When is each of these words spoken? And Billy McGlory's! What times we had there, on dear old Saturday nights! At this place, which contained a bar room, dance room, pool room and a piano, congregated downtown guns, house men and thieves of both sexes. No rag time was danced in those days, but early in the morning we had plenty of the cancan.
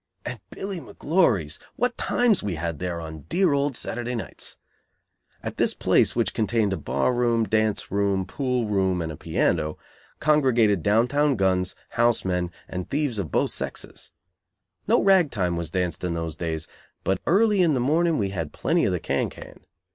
And 0.25 0.39
Billy 0.49 0.79
McGlory's! 0.79 1.59
What 1.75 1.95
times 1.95 2.41
we 2.41 2.55
had 2.55 2.79
there, 2.79 2.99
on 2.99 3.25
dear 3.29 3.53
old 3.53 3.75
Saturday 3.75 4.15
nights! 4.15 4.57
At 5.43 5.57
this 5.57 5.75
place, 5.75 6.15
which 6.15 6.33
contained 6.33 6.73
a 6.73 6.77
bar 6.77 7.13
room, 7.13 7.43
dance 7.43 7.91
room, 7.91 8.25
pool 8.25 8.65
room 8.65 8.99
and 9.03 9.11
a 9.11 9.15
piano, 9.15 9.77
congregated 10.19 10.81
downtown 10.81 11.35
guns, 11.35 11.75
house 11.89 12.25
men 12.25 12.49
and 12.67 12.89
thieves 12.89 13.19
of 13.19 13.29
both 13.29 13.51
sexes. 13.51 14.09
No 14.87 15.03
rag 15.03 15.29
time 15.29 15.55
was 15.55 15.69
danced 15.69 16.03
in 16.03 16.15
those 16.15 16.35
days, 16.35 16.67
but 17.03 17.21
early 17.27 17.61
in 17.61 17.75
the 17.75 17.79
morning 17.79 18.17
we 18.17 18.29
had 18.31 18.51
plenty 18.51 18.85
of 18.85 18.91
the 18.93 18.99
cancan. 18.99 19.67